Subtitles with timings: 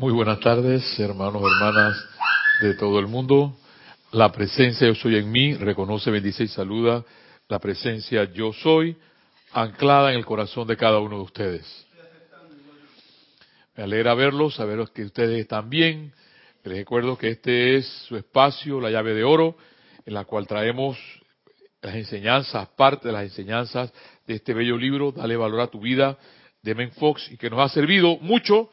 [0.00, 2.08] Muy buenas tardes, hermanos, hermanas
[2.62, 3.54] de todo el mundo.
[4.12, 7.04] La presencia yo soy en mí, reconoce, bendice y saluda
[7.50, 8.96] la presencia yo soy,
[9.52, 11.86] anclada en el corazón de cada uno de ustedes.
[13.76, 16.14] Me alegra verlos, saber que ustedes están bien.
[16.64, 19.58] Les recuerdo que este es su espacio, la llave de oro,
[20.06, 20.96] en la cual traemos
[21.82, 23.92] las enseñanzas, parte de las enseñanzas
[24.26, 26.16] de este bello libro, Dale valor a tu vida,
[26.62, 28.70] de Men Fox, y que nos ha servido mucho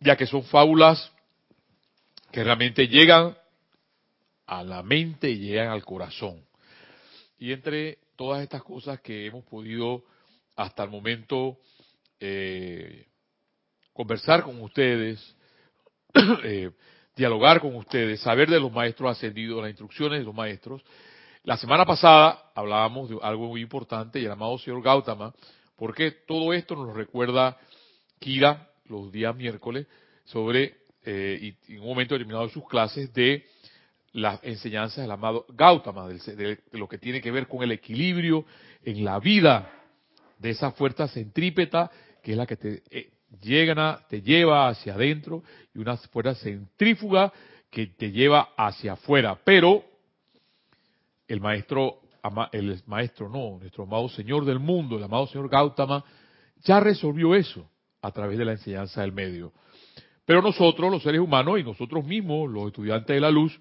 [0.00, 1.12] ya que son fábulas
[2.30, 3.36] que realmente llegan
[4.46, 6.44] a la mente y llegan al corazón.
[7.38, 10.04] Y entre todas estas cosas que hemos podido
[10.56, 11.58] hasta el momento
[12.20, 13.06] eh,
[13.92, 15.36] conversar con ustedes,
[16.44, 16.70] eh,
[17.14, 20.82] dialogar con ustedes, saber de los maestros ascendidos, las instrucciones de los maestros.
[21.44, 25.32] La semana pasada hablábamos de algo muy importante, el amado señor Gautama,
[25.76, 27.56] porque todo esto nos recuerda
[28.18, 29.86] Kira, los días miércoles
[30.24, 33.44] sobre, eh, y en un momento determinado de sus clases, de
[34.12, 38.44] las enseñanzas del amado Gautama, de, lo que tiene que ver con el equilibrio
[38.84, 39.70] en la vida
[40.38, 41.90] de esa fuerza centrípeta
[42.22, 45.42] que es la que te eh, llega, te lleva hacia adentro
[45.74, 47.32] y una fuerza centrífuga
[47.70, 49.38] que te lleva hacia afuera.
[49.44, 49.84] Pero
[51.26, 52.00] el maestro,
[52.52, 56.04] el maestro no, nuestro amado Señor del mundo, el amado Señor Gautama,
[56.64, 57.68] ya resolvió eso
[58.02, 59.52] a través de la enseñanza del medio.
[60.24, 63.58] Pero nosotros, los seres humanos, y nosotros mismos, los estudiantes de la luz,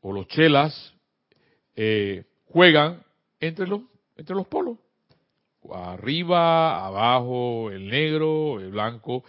[0.00, 0.94] o los chelas,
[1.76, 3.02] eh, juegan
[3.40, 3.82] entre los,
[4.16, 4.78] entre los polos.
[5.72, 9.24] Arriba, abajo, el negro, el blanco.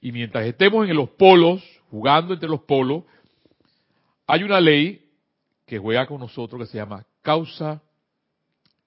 [0.00, 3.04] Y mientras estemos en los polos, jugando entre los polos,
[4.26, 5.04] hay una ley
[5.66, 7.82] que juega con nosotros que se llama causa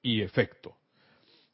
[0.01, 0.75] y efecto.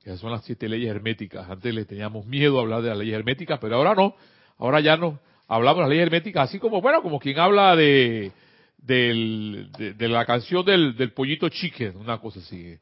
[0.09, 1.47] Esas son las siete leyes herméticas.
[1.47, 4.15] Antes le teníamos miedo a hablar de las leyes herméticas, pero ahora no.
[4.57, 8.31] Ahora ya no hablamos de las leyes herméticas, así como, bueno, como quien habla de,
[8.77, 12.75] de, la canción del, del, pollito chicken, una cosa así,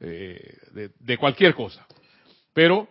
[0.00, 0.58] eh,
[0.98, 1.86] de, cualquier cosa.
[2.52, 2.88] Pero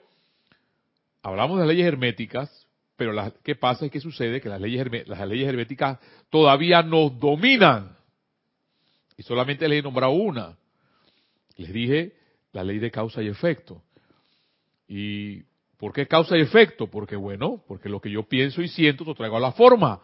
[1.22, 4.40] hablamos de las leyes herméticas, pero la, ¿qué pasa y qué sucede?
[4.40, 7.98] Que las leyes, las leyes herméticas todavía nos dominan.
[9.18, 10.56] Y solamente les he nombrado una.
[11.58, 12.21] Les dije
[12.54, 13.82] la ley de causa y efecto.
[14.88, 15.44] ¿Y
[15.78, 16.88] por qué causa y efecto?
[16.88, 20.02] Porque bueno, porque lo que yo pienso y siento lo traigo a la forma.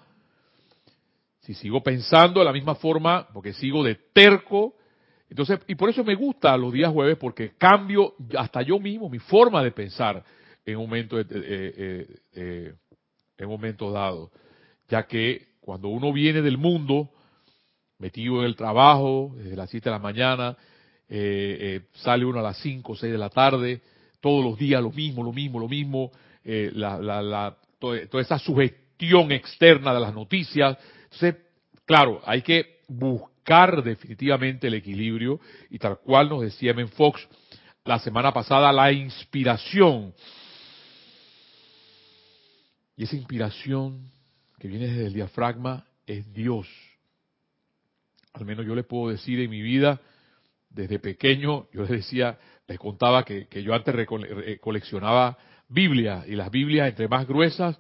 [1.42, 4.76] Si sigo pensando de la misma forma, porque sigo de terco,
[5.30, 9.20] entonces, y por eso me gusta los días jueves, porque cambio hasta yo mismo mi
[9.20, 10.24] forma de pensar
[10.66, 12.74] en un momento, eh, eh, eh,
[13.38, 14.32] en un momento dado.
[14.88, 17.10] Ya que cuando uno viene del mundo,
[18.00, 20.58] metido en el trabajo, desde las 7 de la mañana,
[21.10, 23.82] eh, eh, sale uno a las 5 o 6 de la tarde,
[24.20, 26.12] todos los días lo mismo, lo mismo, lo mismo,
[26.44, 30.78] eh, la, la, toda, esa sugestión externa de las noticias.
[31.04, 31.36] Entonces,
[31.86, 37.28] claro, hay que buscar definitivamente el equilibrio y tal cual nos decía Men Fox
[37.86, 40.14] la semana pasada, la inspiración.
[42.98, 44.12] Y esa inspiración
[44.60, 46.68] que viene desde el diafragma es Dios.
[48.34, 50.02] Al menos yo le puedo decir en mi vida,
[50.78, 53.96] desde pequeño, yo les decía, les contaba que, yo antes
[54.62, 57.78] coleccionaba Biblias y las Biblias entre más gruesas,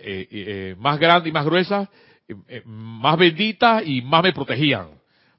[0.00, 1.88] eh, eh, más grandes y más gruesas,
[2.28, 4.88] eh, más benditas y más me protegían.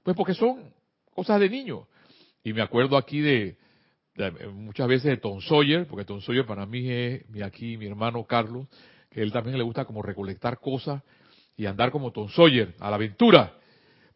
[0.04, 0.72] Pues porque son
[1.14, 1.86] cosas de niño.
[2.44, 3.58] Y me acuerdo aquí de,
[4.54, 8.24] muchas veces de Tom Sawyer, porque Tom Sawyer para mí es mi aquí mi hermano
[8.24, 8.68] Carlos,
[9.12, 11.04] que él también le gusta como recolectar cosas
[11.58, 13.54] y andar como Tom Sawyer a la aventura.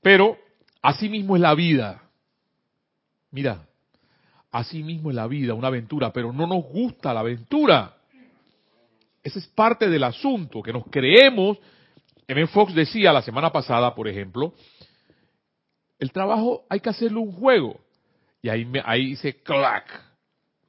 [0.01, 0.37] Pero
[0.81, 2.08] así mismo es la vida.
[3.31, 3.67] Mira,
[4.51, 7.95] así mismo es la vida, una aventura, pero no nos gusta la aventura.
[9.23, 11.57] Ese es parte del asunto, que nos creemos.
[12.27, 12.47] M.
[12.47, 14.53] Fox decía la semana pasada, por ejemplo,
[15.99, 17.79] el trabajo hay que hacerlo un juego.
[18.41, 19.85] Y ahí, me, ahí dice clac.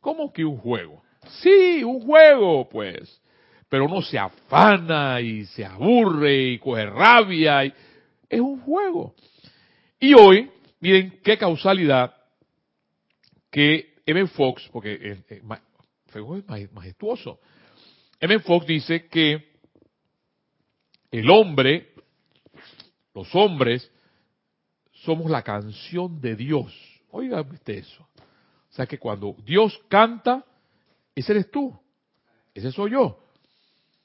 [0.01, 1.03] ¿Cómo que un juego?
[1.43, 3.21] Sí, un juego, pues.
[3.69, 7.65] Pero uno se afana y se aburre y coge rabia.
[7.65, 7.73] Y...
[8.29, 9.15] Es un juego.
[10.01, 10.51] Y hoy,
[10.81, 12.15] miren qué causalidad
[13.51, 14.27] que M.
[14.29, 15.43] Fox, porque es,
[16.73, 17.41] majestuoso,
[18.21, 18.39] M.
[18.41, 19.51] Fox dice que
[21.11, 21.93] el hombre,
[23.15, 23.91] los hombres,
[24.93, 26.73] somos la canción de Dios.
[27.11, 28.07] Oiga usted eso.
[28.71, 30.45] O sea que cuando Dios canta,
[31.15, 31.77] ese eres tú,
[32.55, 33.19] ese soy yo.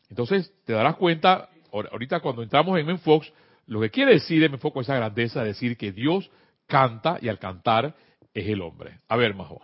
[0.10, 2.98] Entonces te darás cuenta, ahorita cuando entramos en M.
[3.00, 3.32] Fox,
[3.68, 4.58] lo que quiere decir M.
[4.58, 6.30] Fox esa grandeza, decir que Dios
[6.68, 7.96] canta y al cantar
[8.36, 9.00] es el hombre.
[9.08, 9.62] A ver, Majo.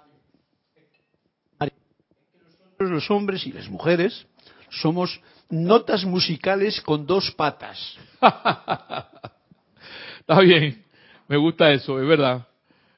[2.80, 4.26] Los hombres y las mujeres,
[4.70, 7.78] somos notas musicales con dos patas.
[10.20, 10.84] Está bien,
[11.28, 12.48] me gusta eso, es verdad,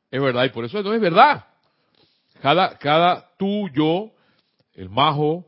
[0.09, 1.47] es verdad, y por eso no es verdad.
[2.41, 4.13] Cada, cada tú, yo,
[4.73, 5.45] el majo,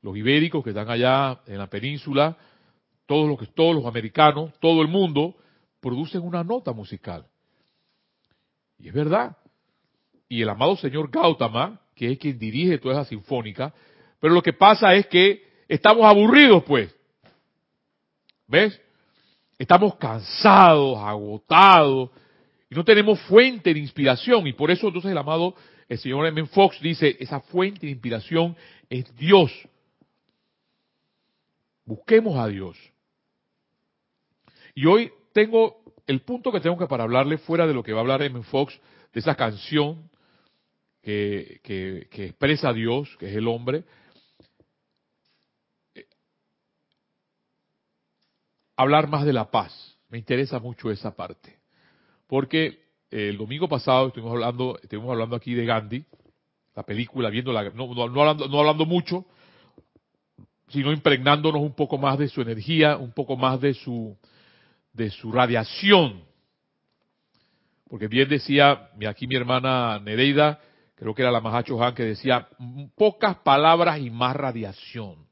[0.00, 2.38] los ibéricos que están allá en la península,
[3.04, 5.36] todos los, todos los americanos, todo el mundo,
[5.80, 7.26] producen una nota musical.
[8.78, 9.36] Y es verdad.
[10.28, 13.72] Y el amado señor Gautama, que es quien dirige toda esa sinfónica,
[14.20, 16.94] pero lo que pasa es que estamos aburridos, pues.
[18.46, 18.80] ¿Ves?
[19.58, 22.10] Estamos cansados, agotados,
[22.68, 24.46] y no tenemos fuente de inspiración.
[24.46, 25.54] Y por eso entonces el amado,
[25.88, 26.46] el señor M.
[26.46, 28.56] Fox dice, esa fuente de inspiración
[28.90, 29.52] es Dios.
[31.84, 32.76] Busquemos a Dios.
[34.74, 35.76] Y hoy tengo
[36.06, 38.42] el punto que tengo que para hablarle fuera de lo que va a hablar M.
[38.42, 38.78] Fox,
[39.12, 40.10] de esa canción
[41.06, 43.84] que, que expresa a Dios, que es el hombre,
[48.76, 49.96] hablar más de la paz.
[50.08, 51.58] Me interesa mucho esa parte.
[52.26, 52.80] Porque
[53.10, 56.04] el domingo pasado estuvimos hablando, estuvimos hablando aquí de Gandhi,
[56.74, 59.24] la película, viendo la, no, no, hablando, no hablando mucho,
[60.68, 64.16] sino impregnándonos un poco más de su energía, un poco más de su,
[64.92, 66.24] de su radiación.
[67.88, 70.60] Porque bien decía aquí mi hermana Nereida,
[70.96, 72.48] creo que era la Mahacho Han, que decía
[72.96, 75.26] pocas palabras y más radiación.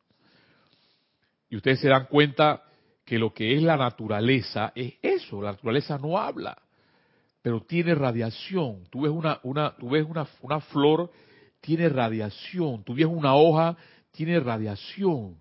[1.48, 2.62] Y ustedes se dan cuenta
[3.04, 6.56] que lo que es la naturaleza es eso, la naturaleza no habla,
[7.42, 8.84] pero tiene radiación.
[8.90, 11.10] Tú ves una, una, tú ves una, una flor,
[11.60, 12.84] tiene radiación.
[12.84, 13.76] Tú ves una hoja,
[14.12, 15.36] tiene radiación.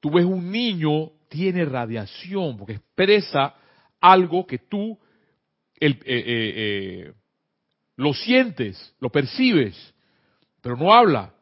[0.00, 3.54] Tú ves un niño, tiene radiación, porque expresa
[4.00, 4.98] algo que tú
[5.78, 7.12] el, eh, eh, eh,
[8.02, 9.94] lo sientes, lo percibes,
[10.60, 11.32] pero no habla.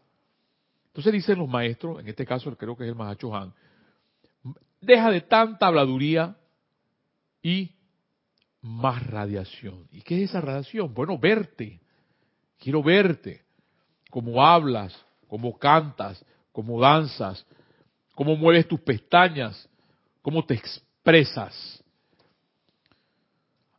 [0.88, 3.52] Entonces dicen los maestros, en este caso creo que es el Mahacho Han,
[4.80, 6.36] deja de tanta habladuría
[7.42, 7.72] y
[8.62, 9.86] más radiación.
[9.90, 10.92] ¿Y qué es esa radiación?
[10.92, 11.80] Bueno, verte.
[12.58, 13.42] Quiero verte.
[14.10, 14.94] Cómo hablas,
[15.28, 17.46] cómo cantas, cómo danzas,
[18.14, 19.68] cómo mueves tus pestañas,
[20.20, 21.82] cómo te expresas.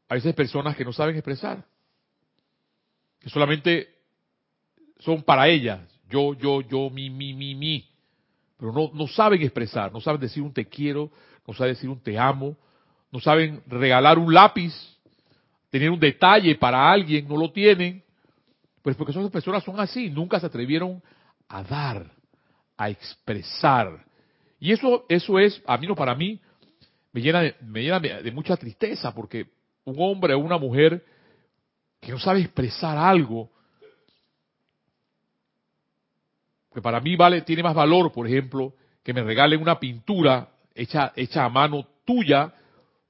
[0.07, 1.63] A veces personas que no saben expresar,
[3.21, 3.87] que solamente
[4.99, 5.79] son para ellas,
[6.09, 7.87] yo, yo, yo, mi, mi, mi, mi.
[8.57, 11.11] Pero no, no saben expresar, no saben decir un te quiero,
[11.47, 12.57] no saben decir un te amo,
[13.11, 14.73] no saben regalar un lápiz,
[15.69, 18.03] tener un detalle para alguien, no lo tienen,
[18.81, 21.01] pues porque esas personas son así, nunca se atrevieron
[21.47, 22.11] a dar,
[22.77, 24.05] a expresar.
[24.59, 26.39] Y eso, eso es, a mí no para mí,
[27.13, 29.47] me llena, de, me llena de mucha tristeza, porque
[29.85, 31.03] un hombre o una mujer
[32.01, 33.49] que no sabe expresar algo,
[36.73, 41.13] que para mí vale, tiene más valor, por ejemplo, que me regalen una pintura hecha,
[41.15, 42.53] hecha a mano tuya,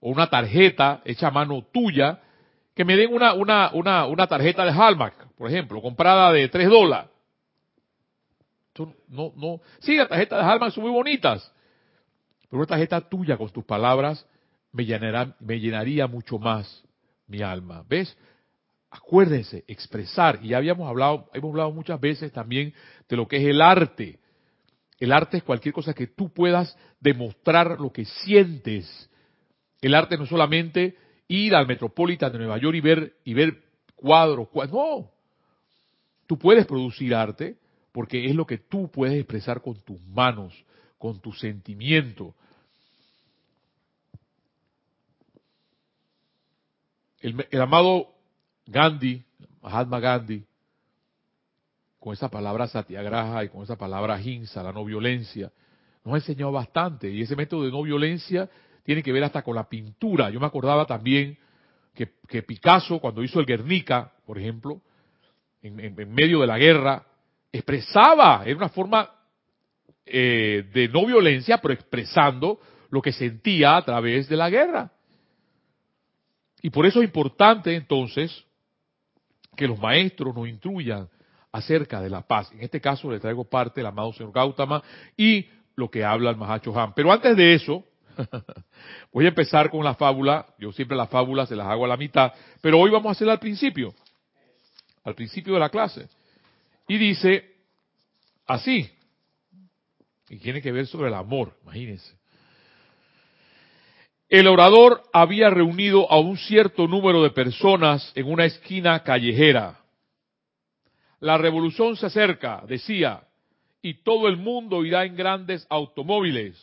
[0.02, 2.20] o una tarjeta hecha a mano tuya,
[2.76, 6.70] que me den una, una, una, una tarjeta de Hallmark, por ejemplo, comprada de 3
[6.70, 7.10] dólares.
[9.08, 11.54] No, no, sí, las tarjetas de Hallmark son muy bonitas,
[12.50, 14.26] pero una tarjeta tuya con tus palabras
[14.72, 16.84] me, llenará, me llenaría mucho más
[17.28, 17.84] mi alma.
[17.88, 18.18] ¿Ves?
[18.92, 22.74] Acuérdense, expresar, y ya habíamos hablado, hemos hablado muchas veces también
[23.08, 24.20] de lo que es el arte.
[25.00, 29.10] El arte es cualquier cosa que tú puedas demostrar lo que sientes.
[29.82, 33.64] El arte no es solamente ir al Metropolitan de Nueva York y ver, y ver
[33.96, 35.12] cuadros, cuadros, no.
[36.28, 37.58] Tú puedes producir arte
[37.94, 40.54] porque es lo que tú puedes expresar con tus manos,
[40.98, 42.36] con tu sentimiento.
[47.20, 48.11] El, el amado
[48.72, 49.24] Gandhi,
[49.62, 50.44] Mahatma Gandhi,
[52.00, 55.52] con esa palabra satyagraha y con esa palabra hinsa, la no violencia,
[56.04, 57.10] nos ha enseñado bastante.
[57.10, 58.50] Y ese método de no violencia
[58.84, 60.32] tiene que ver hasta con la pintura.
[60.32, 61.38] Yo me acordaba también
[61.94, 64.82] que, Picasso, cuando hizo el Guernica, por ejemplo,
[65.62, 67.06] en, medio de la guerra,
[67.52, 69.12] expresaba, en una forma
[70.06, 72.60] eh, de no violencia, pero expresando
[72.90, 74.92] lo que sentía a través de la guerra.
[76.62, 78.46] Y por eso es importante entonces
[79.56, 81.10] que los maestros nos instruyan
[81.52, 82.52] acerca de la paz.
[82.54, 84.82] En este caso le traigo parte del amado señor Gautama
[85.18, 86.94] y lo que habla el Mahacho Han.
[86.94, 87.84] Pero antes de eso,
[89.14, 90.46] voy a empezar con la fábula.
[90.58, 92.32] Yo siempre las fábulas se las hago a la mitad,
[92.62, 93.94] pero hoy vamos a hacerla al principio,
[95.04, 96.08] al principio de la clase.
[96.88, 97.56] Y dice
[98.48, 98.90] así,
[100.30, 102.21] y tiene que ver sobre el amor, imagínense.
[104.32, 109.84] El orador había reunido a un cierto número de personas en una esquina callejera.
[111.20, 113.28] La revolución se acerca, decía,
[113.82, 116.58] y todo el mundo irá en grandes automóviles.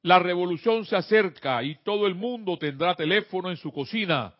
[0.00, 4.34] La revolución se acerca y todo el mundo tendrá teléfono en su cocina.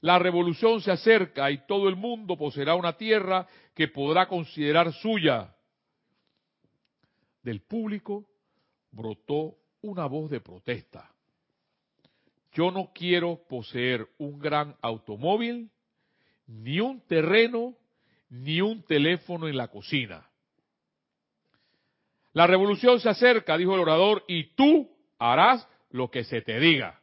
[0.00, 5.54] La revolución se acerca y todo el mundo poseerá una tierra que podrá considerar suya.
[7.40, 8.24] Del público
[8.90, 11.12] brotó una voz de protesta.
[12.56, 15.70] Yo no quiero poseer un gran automóvil,
[16.46, 17.76] ni un terreno,
[18.30, 20.26] ni un teléfono en la cocina.
[22.32, 26.98] La revolución se acerca, dijo el orador, y tú harás lo que se te diga.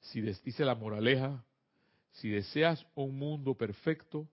[0.00, 1.42] Si dice la moraleja,
[2.12, 4.28] si deseas un mundo perfecto,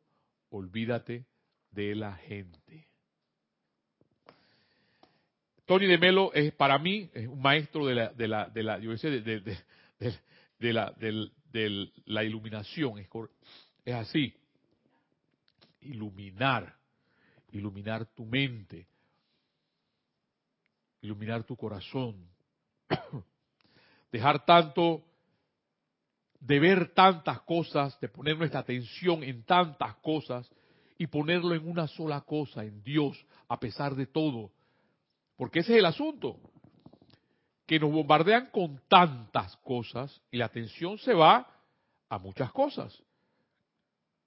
[0.50, 1.26] olvídate
[1.72, 2.91] de la gente.
[5.72, 8.10] Tony de Melo es para mí es un maestro de la
[10.92, 14.36] de la iluminación es así
[15.80, 16.76] iluminar
[17.52, 18.86] iluminar tu mente,
[21.02, 22.28] iluminar tu corazón,
[24.12, 25.06] dejar tanto
[26.40, 30.52] de ver tantas cosas, de poner nuestra atención en tantas cosas
[30.98, 34.52] y ponerlo en una sola cosa, en Dios, a pesar de todo.
[35.42, 36.40] Porque ese es el asunto,
[37.66, 41.52] que nos bombardean con tantas cosas y la atención se va
[42.10, 42.96] a muchas cosas.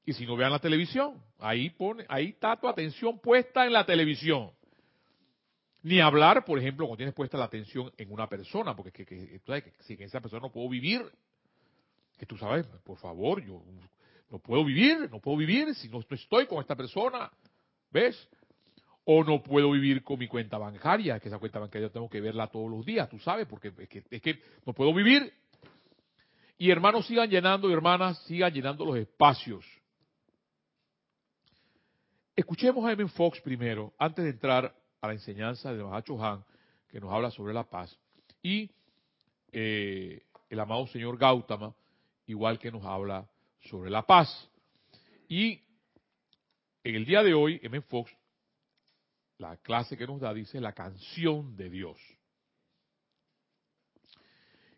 [0.05, 3.87] Y si no vean la televisión, ahí pone, ahí está tu atención puesta en la
[3.87, 4.51] televisión.
[5.85, 9.41] Ni hablar, por ejemplo, cuando tienes puesta la atención en una persona, porque que, que,
[9.41, 11.01] que, si esa persona no puedo vivir,
[12.19, 13.63] que tú sabes, por favor, yo
[14.31, 17.31] no puedo vivir, no puedo vivir si no estoy con esta persona,
[17.93, 18.29] ¿ves?
[19.05, 22.47] O no puedo vivir con mi cuenta bancaria, que esa cuenta bancaria tengo que verla
[22.47, 23.73] todos los días, tú sabes, porque
[24.11, 25.33] es que, no puedo vivir.
[26.57, 29.65] Y hermanos sigan llenando, y hermanas sigan llenando los espacios.
[32.35, 36.45] Escuchemos a Emin Fox primero, antes de entrar a la enseñanza de Mahacho Han,
[36.89, 37.97] que nos habla sobre la paz,
[38.43, 38.71] y
[39.53, 41.75] eh, el amado señor Gautama,
[42.27, 43.29] igual que nos habla
[43.61, 44.49] sobre la paz.
[45.29, 45.61] Y
[46.83, 47.81] en el día de hoy, M.
[47.83, 48.11] Fox,
[49.39, 51.99] la clase que nos da, dice la canción de Dios.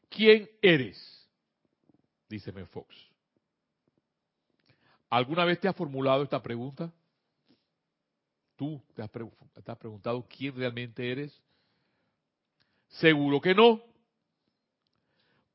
[0.08, 1.28] ¿Quién eres?
[2.28, 2.52] Dice.
[2.66, 2.94] Fox.
[5.10, 6.92] ¿Alguna vez te has formulado esta pregunta?
[8.56, 9.10] ¿Tú te has,
[9.78, 11.42] preguntado quién realmente eres?
[12.88, 13.82] Seguro que no.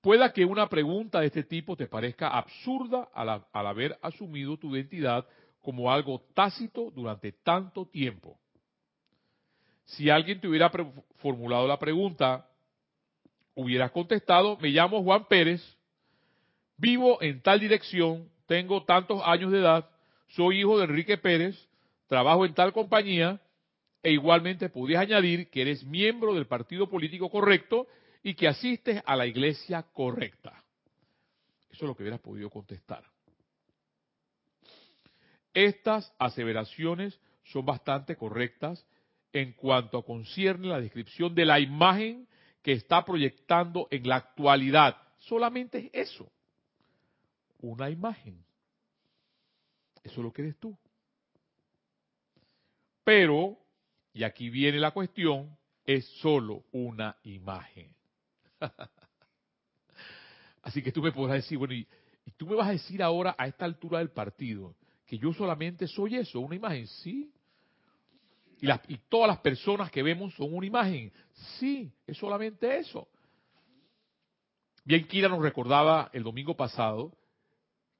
[0.01, 5.27] Pueda que una pregunta de este tipo te parezca absurda al, haber asumido tu identidad
[5.61, 8.39] como algo tácito durante tanto tiempo.
[9.85, 10.71] Si alguien te hubiera
[11.17, 12.47] formulado la pregunta,
[13.55, 15.61] hubieras contestado, me llamo Juan Pérez,
[16.77, 19.89] vivo en tal dirección, tengo tantos años de edad,
[20.29, 21.57] soy hijo de Enrique Pérez,
[22.07, 23.41] trabajo en tal compañía,
[24.03, 27.87] e igualmente podrías añadir que eres miembro del partido político correcto
[28.23, 30.51] y que asistes a la iglesia correcta.
[31.69, 33.03] Eso es lo que hubieras podido contestar.
[35.53, 38.85] Estas aseveraciones son bastante correctas
[39.33, 42.27] en cuanto a concierne la descripción de la imagen
[42.61, 44.97] que está proyectando en la actualidad.
[45.19, 46.31] Solamente es eso.
[47.59, 48.43] Una imagen.
[50.03, 50.77] Eso es lo que eres tú.
[53.03, 53.57] Pero,
[54.13, 57.93] y aquí viene la cuestión, es solo una imagen.
[60.61, 61.87] Así que tú me podrás decir, bueno, y,
[62.37, 66.15] tú me vas a decir ahora a esta altura del partido que yo solamente soy
[66.15, 67.33] eso, una imagen, sí.
[68.61, 71.11] Y, y todas las personas que vemos son una imagen,
[71.59, 73.07] sí, es solamente eso.
[74.85, 77.11] Bien, Kira nos recordaba el domingo pasado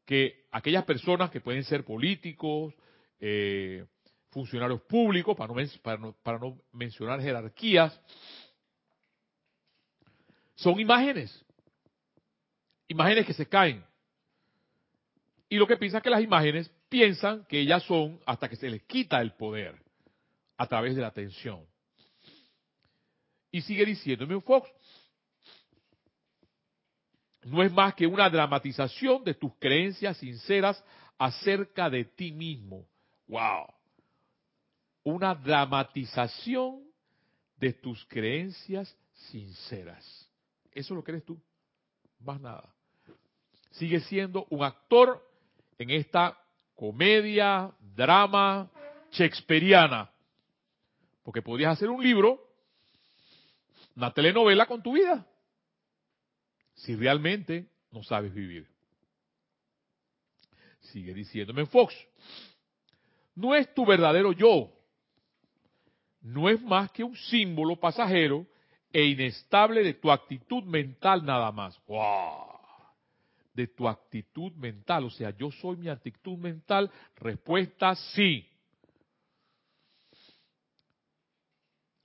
[0.06, 2.74] que aquellas personas que pueden ser políticos,
[3.20, 3.86] eh,
[4.30, 5.53] funcionarios públicos, para
[5.98, 8.00] no, para no, mencionar jerarquías,
[10.56, 11.44] son imágenes.
[12.88, 13.84] Imágenes que se caen.
[15.50, 18.84] Y lo que piensa que las imágenes piensan que ellas son hasta que se les
[18.84, 19.81] quita el poder
[20.62, 21.65] a través de la atención.
[23.51, 24.70] Y sigue diciéndome un Fox,
[27.44, 30.84] no es más que una dramatización de tus creencias sinceras
[31.18, 32.86] acerca de ti mismo.
[33.27, 33.68] ¡Wow!
[35.03, 36.84] una dramatización
[37.58, 40.30] de tus creencias sinceras.
[40.72, 41.41] Eso lo crees tú,
[42.20, 42.72] más nada.
[43.72, 45.27] Sigue siendo un actor
[45.77, 46.38] en esta
[46.75, 48.70] comedia, drama
[49.12, 50.11] shakespeariana.
[51.24, 52.40] Porque podrías hacer un libro,
[53.96, 55.28] una telenovela con tu vida,
[56.75, 58.68] si realmente no sabes vivir.
[60.80, 61.94] Sigue diciéndome Fox.
[63.36, 64.72] no es tu verdadero yo.
[66.22, 68.46] No es más que un símbolo pasajero
[68.94, 71.80] e inestable de tu actitud mental nada más.
[71.88, 72.60] ¡Wow!
[73.54, 75.06] De tu actitud mental.
[75.06, 76.92] O sea, yo soy mi actitud mental.
[77.16, 78.48] Respuesta sí.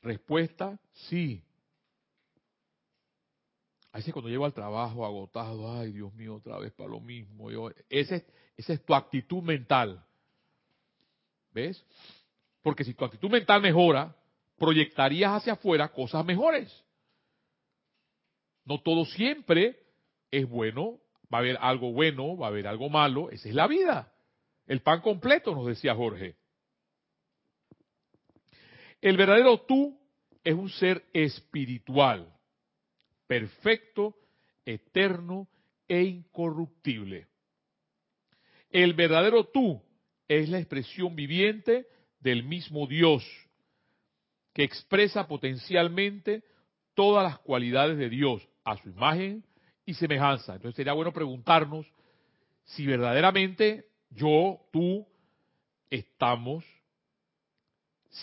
[0.07, 1.43] Respuesta sí.
[3.91, 7.51] A veces cuando llego al trabajo agotado, ay Dios mío, otra vez para lo mismo.
[7.51, 8.25] Yo, ese,
[8.57, 10.01] esa es tu actitud mental.
[11.51, 11.85] ¿Ves?
[12.63, 14.15] Porque si tu actitud mental mejora,
[14.57, 16.85] proyectarías hacia afuera cosas mejores.
[18.65, 19.77] No todo siempre
[20.31, 21.01] es bueno,
[21.35, 24.13] va a haber algo bueno, va a haber algo malo, esa es la vida.
[24.69, 26.37] El pan completo, nos decía Jorge.
[29.07, 29.97] El verdadero tú
[30.43, 32.29] es un ser espiritual,
[33.29, 34.17] perfecto,
[34.65, 35.47] eterno
[35.87, 37.29] e incorruptible.
[38.69, 39.81] El verdadero tú
[40.27, 41.87] es la expresión viviente
[42.19, 43.25] del mismo Dios,
[44.53, 46.43] que expresa potencialmente
[46.95, 49.45] todas las cualidades de Dios a su imagen
[49.85, 50.57] y semejanza.
[50.57, 51.87] Entonces sería bueno preguntarnos
[52.65, 55.07] si verdaderamente yo, tú,
[55.91, 56.65] estamos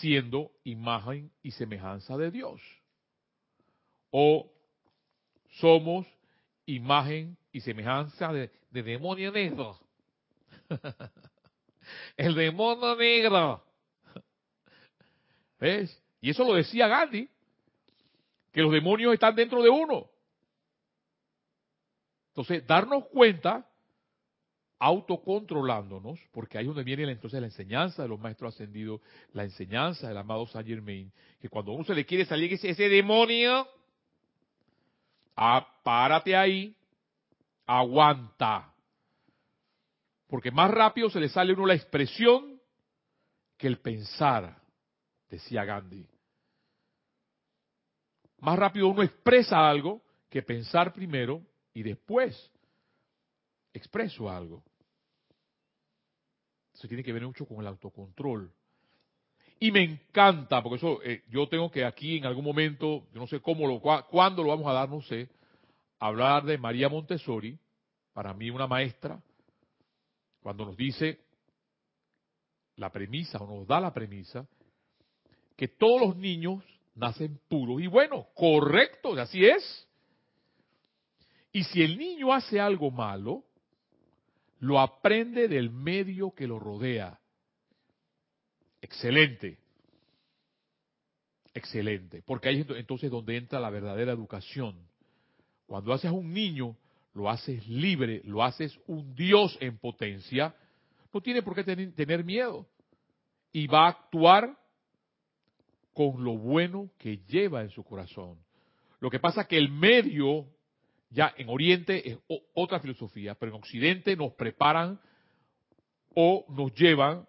[0.00, 2.60] siendo imagen y semejanza de Dios.
[4.10, 4.50] O
[5.60, 6.06] somos
[6.66, 9.78] imagen y semejanza de, demonio negro.
[12.16, 13.64] El demonio negro.
[15.60, 16.02] ¿Ves?
[16.20, 17.28] Y eso lo decía Gandhi,
[18.52, 20.08] que los demonios están dentro de uno.
[22.28, 23.68] Entonces, darnos cuenta
[24.84, 29.00] autocontrolándonos, porque ahí es donde viene entonces la enseñanza de los maestros ascendidos,
[29.32, 31.10] la enseñanza del amado Saint Germain,
[31.40, 33.66] que cuando uno se le quiere salir ese, ese demonio,
[35.34, 36.76] párate ahí,
[37.64, 38.74] aguanta.
[40.26, 42.60] Porque más rápido se le sale a uno la expresión
[43.56, 44.60] que el pensar,
[45.30, 46.06] decía Gandhi.
[48.40, 51.40] Más rápido uno expresa algo que pensar primero
[51.72, 52.52] y después
[53.72, 54.62] expreso algo.
[56.74, 58.52] Eso tiene que ver mucho con el autocontrol.
[59.60, 63.26] Y me encanta, porque eso eh, yo tengo que aquí en algún momento, yo no
[63.26, 65.28] sé cómo, lo, cuándo lo vamos a dar, no sé,
[65.98, 67.58] hablar de María Montessori,
[68.12, 69.20] para mí una maestra,
[70.42, 71.18] cuando nos dice
[72.76, 74.46] la premisa, o nos da la premisa,
[75.56, 76.62] que todos los niños
[76.96, 79.88] nacen puros y buenos, correcto, así es.
[81.52, 83.44] Y si el niño hace algo malo,
[84.60, 87.18] lo aprende del medio que lo rodea.
[88.80, 89.58] Excelente.
[91.52, 92.22] Excelente.
[92.26, 94.76] Porque ahí es entonces donde entra la verdadera educación.
[95.66, 96.76] Cuando haces un niño,
[97.14, 100.54] lo haces libre, lo haces un Dios en potencia,
[101.12, 102.66] no tiene por qué tener miedo.
[103.52, 104.58] Y va a actuar
[105.92, 108.36] con lo bueno que lleva en su corazón.
[108.98, 110.46] Lo que pasa es que el medio
[111.14, 112.18] ya en Oriente es
[112.54, 115.00] otra filosofía, pero en Occidente nos preparan
[116.12, 117.26] o nos llevan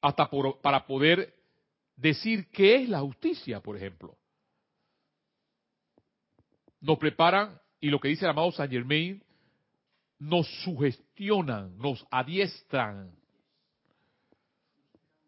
[0.00, 0.28] hasta
[0.62, 1.34] para poder
[1.96, 4.16] decir qué es la justicia, por ejemplo.
[6.80, 9.22] Nos preparan, y lo que dice el amado Saint Germain,
[10.18, 13.14] nos sugestionan, nos adiestran.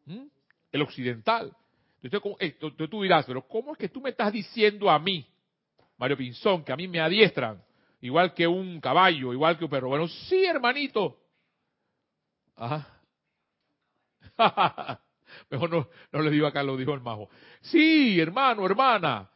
[0.06, 0.28] ¿Mm?
[0.72, 1.54] El occidental.
[2.02, 2.58] Entonces, eh,
[2.88, 5.26] tú dirás, pero ¿cómo es que tú me estás diciendo a mí,
[5.98, 7.62] Mario Pinzón, que a mí me adiestran?
[8.00, 9.88] igual que un caballo, igual que un perro.
[9.88, 11.18] Bueno, sí, hermanito.
[12.56, 12.86] Ajá.
[15.50, 17.28] Mejor no, no le digo acá, lo dijo el majo.
[17.60, 19.28] Sí, hermano, hermana.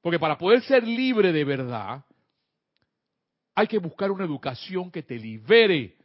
[0.00, 2.04] Porque para poder ser libre de verdad,
[3.54, 5.96] hay que buscar una educación que te libere.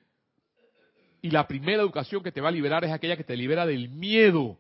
[1.22, 3.90] Y la primera educación que te va a liberar es aquella que te libera del
[3.90, 4.58] miedo.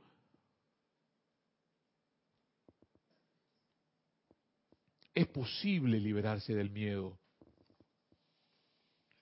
[5.17, 7.17] Es posible liberarse del miedo.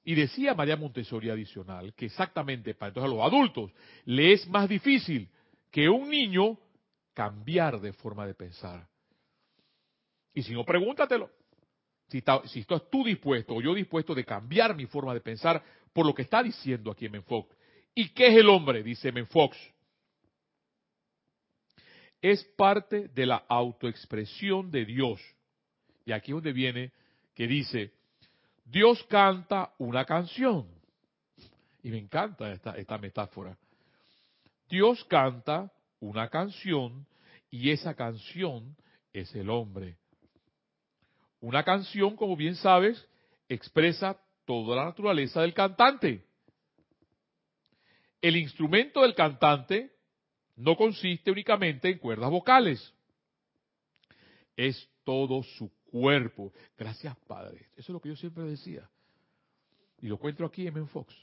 [0.03, 3.71] Y decía María Montessori adicional que exactamente para entonces a los adultos
[4.03, 5.29] le es más difícil
[5.71, 6.59] que un niño
[7.13, 8.87] cambiar de forma de pensar.
[10.33, 11.31] Y si no, pregúntatelo.
[12.09, 16.05] Si, si estás tú dispuesto o yo dispuesto de cambiar mi forma de pensar por
[16.05, 17.49] lo que está diciendo aquí Menfox.
[17.95, 18.83] ¿Y qué es el hombre?
[18.83, 19.57] Dice Menfox.
[22.21, 25.34] Es parte de la autoexpresión de Dios
[26.05, 26.91] y aquí es donde viene
[27.33, 27.91] que dice,
[28.63, 30.67] Dios canta una canción.
[31.83, 33.57] Y me encanta esta, esta metáfora.
[34.69, 37.05] Dios canta una canción
[37.51, 38.75] y esa canción
[39.13, 39.97] es el hombre.
[41.41, 43.07] Una canción, como bien sabes,
[43.47, 46.23] expresa toda la naturaleza del cantante.
[48.21, 49.91] el instrumento del cantante
[50.55, 52.93] no consiste únicamente en cuerdas vocales.
[54.55, 56.51] Es todo su cuerpo.
[56.77, 57.69] Gracias, Padre.
[57.77, 58.89] Eso es lo que yo siempre decía.
[60.01, 61.15] Y lo encuentro aquí en Fox.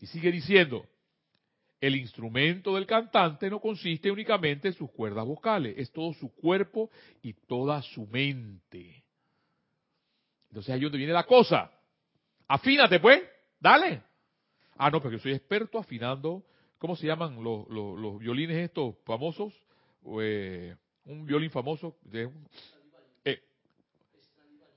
[0.00, 0.86] Y sigue diciendo,
[1.78, 6.90] el instrumento del cantante no consiste únicamente en sus cuerdas vocales, es todo su cuerpo
[7.22, 9.04] y toda su mente.
[10.48, 11.70] Entonces ahí es donde viene la cosa.
[12.48, 13.22] Afínate pues,
[13.60, 14.02] dale.
[14.76, 16.44] Ah, no, porque yo soy experto afinando,
[16.78, 19.52] ¿cómo se llaman los, los, violines estos famosos?
[20.20, 22.48] Eh, un violín famoso, de un,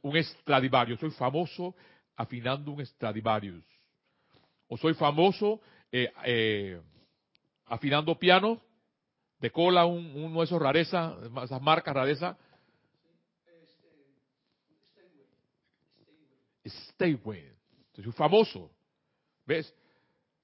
[0.07, 0.99] un Stradivarius.
[0.99, 1.75] Soy famoso
[2.15, 3.63] afinando un Stradivarius.
[4.67, 6.81] O soy famoso eh, eh,
[7.65, 8.61] afinando piano
[9.39, 12.35] de cola, un, uno de esos rarezas, esas marcas rarezas
[16.69, 17.51] Steinway.
[17.93, 18.71] Soy famoso.
[19.45, 19.73] ¿Ves?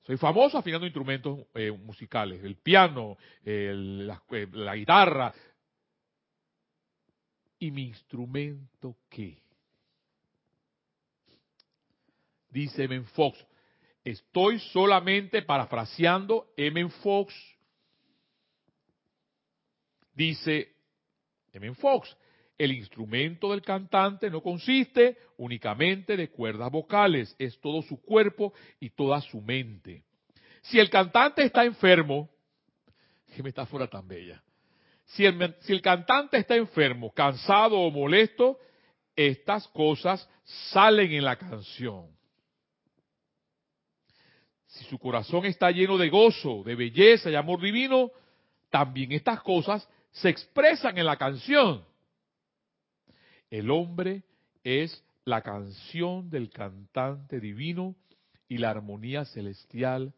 [0.03, 5.33] Soy famoso afinando instrumentos eh, musicales, el piano, la, eh, la, guitarra.
[7.59, 9.42] ¿Y mi instrumento qué?
[12.53, 13.01] Dice M.
[13.15, 13.43] Fox.
[14.03, 16.87] Estoy solamente parafraseando M.
[17.01, 17.33] Fox.
[20.13, 20.71] Dice
[21.51, 21.73] M.
[21.73, 22.15] Fox.
[22.55, 28.91] El instrumento del cantante no consiste únicamente de cuerdas vocales, es todo su cuerpo y
[28.91, 30.03] toda su mente.
[30.61, 32.29] Si el cantante está enfermo,
[33.35, 34.41] qué metáfora tan bella.
[35.05, 38.59] Si el, si el cantante está enfermo, cansado o molesto,
[39.15, 42.07] estas cosas salen en la canción.
[44.73, 48.09] Si su corazón está lleno de gozo, de belleza y amor divino,
[48.71, 51.85] también estas cosas se expresan en la canción.
[53.51, 54.23] El hombre
[54.63, 57.95] es la canción del cantante divino
[58.47, 60.11] y la armonía celestial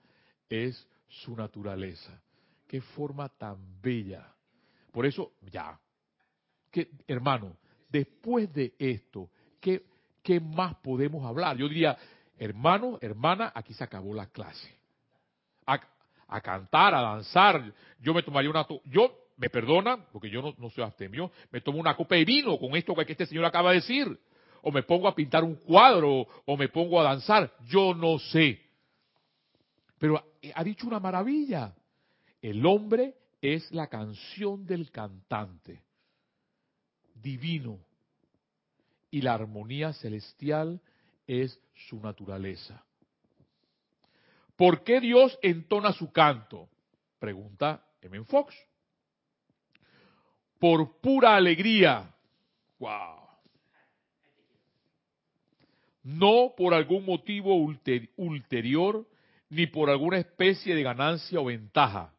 [0.47, 2.17] es su naturaleza.
[2.65, 4.33] Qué forma tan bella.
[4.93, 5.77] Por eso, ya,
[6.71, 7.57] que, hermano,
[7.89, 9.83] después de esto, ¿qué,
[10.23, 11.57] ¿qué más podemos hablar?
[11.57, 11.97] Yo diría,
[12.37, 14.73] hermano, hermana, aquí se acabó la clase.
[15.65, 17.73] A, cantar, a danzar.
[17.99, 18.65] Yo me tomaría una...
[18.85, 22.75] Yo me perdona, porque yo no, soy abstemio, me tomo una copa de vino con
[22.75, 24.19] esto que este señor acaba de decir,
[24.61, 28.61] o me pongo a pintar un cuadro, o me pongo a danzar, yo no sé.
[29.99, 31.75] Pero ha dicho una maravilla.
[32.41, 35.83] El hombre es la canción del cantante,
[37.13, 37.79] divino,
[39.11, 40.81] y la armonía celestial
[41.27, 42.83] es su naturaleza.
[44.55, 46.69] ¿Por qué Dios entona su canto?
[47.19, 48.23] Pregunta M.
[48.25, 48.55] Fox
[50.59, 52.11] por pura alegría.
[52.79, 53.19] Wow.
[56.03, 57.55] No por algún motivo
[58.15, 59.07] ulterior
[59.49, 62.13] ni por alguna especie de ganancia o ventaja.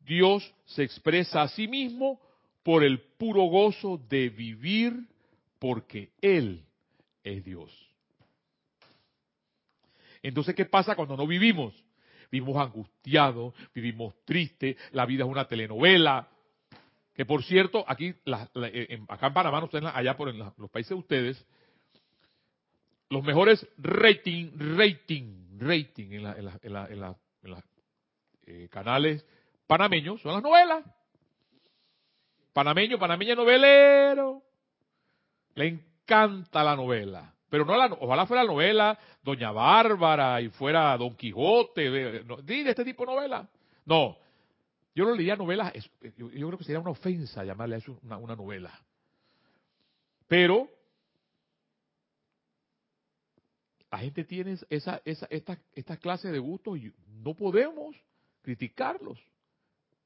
[0.00, 2.20] Dios se expresa a sí mismo
[2.62, 5.06] por el puro gozo de vivir
[5.58, 6.64] porque Él
[7.22, 7.70] es Dios.
[10.22, 11.74] Entonces, ¿qué pasa cuando no vivimos?
[12.30, 16.28] Vivimos angustiados, vivimos tristes, la vida es una telenovela,
[17.14, 18.14] que por cierto, aquí,
[18.54, 21.46] eh, acá en Panamá, ustedes, allá por los países de ustedes,
[23.10, 27.64] los mejores rating, rating, rating en, los
[28.46, 29.26] eh, canales
[29.66, 30.84] panameños son las novelas.
[32.52, 34.42] Panameño, panameña novelero.
[35.54, 37.32] Le encanta la novela.
[37.48, 42.70] Pero no la, ojalá fuera la novela Doña Bárbara y fuera Don Quijote, de, de
[42.70, 43.48] este tipo de novela.
[43.84, 44.16] No,
[44.94, 45.72] yo no leía novelas,
[46.16, 48.72] yo, creo que sería una ofensa llamarle a eso una, novela.
[50.26, 50.68] Pero
[53.90, 56.92] la gente tiene esa, esa, esta, esta clase de gustos y
[57.22, 57.96] no podemos
[58.42, 59.18] criticarlos.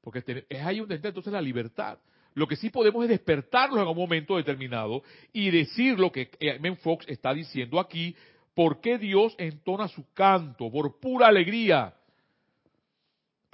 [0.01, 1.97] Porque es ahí donde está entonces la libertad.
[2.35, 6.29] Lo que sí podemos es despertarlos en un momento determinado y decir lo que
[6.61, 8.15] Men Fox está diciendo aquí,
[8.53, 11.93] por qué Dios entona su canto por pura alegría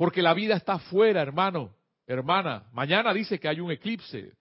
[0.01, 1.75] porque la vida está afuera, hermano,
[2.07, 2.63] hermana.
[2.73, 4.31] Mañana dice que hay un eclipse.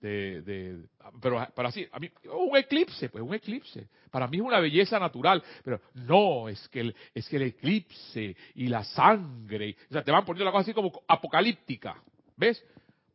[0.00, 0.86] De,
[1.20, 3.88] pero para así, a mí, un eclipse, pues un eclipse.
[4.10, 8.68] Para mí es una belleza natural, pero no, es que es que el eclipse y
[8.68, 12.02] la sangre, o sea, te van poniendo la cosa así como apocalíptica.
[12.34, 12.64] ¿Ves?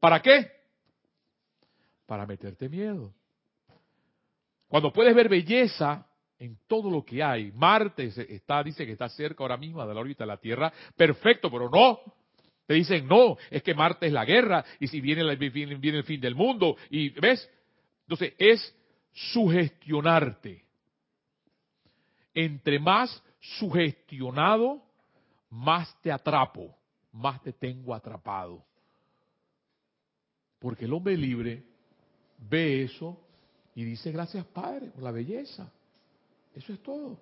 [0.05, 0.51] ¿Para qué?
[2.05, 3.11] Para meterte miedo.
[4.67, 6.05] Cuando puedes ver belleza,
[6.37, 7.51] en todo lo que hay.
[7.53, 10.71] Marte está, dice que está cerca ahora mismo de la órbita de la Tierra.
[10.95, 12.01] Perfecto, pero no.
[12.67, 16.03] Te dicen, no, es que Marte es la guerra y si viene, viene, viene el
[16.03, 16.77] fin del mundo.
[16.91, 17.49] Y ves,
[18.01, 18.75] entonces es
[19.11, 20.67] sugestionarte.
[22.31, 24.83] Entre más sugestionado
[25.49, 26.77] más te atrapo,
[27.11, 28.63] más te tengo atrapado.
[30.65, 31.61] Porque el hombre libre
[32.49, 33.19] ve eso
[33.75, 35.71] y dice gracias Padre por la belleza.
[36.55, 37.19] Eso es todo.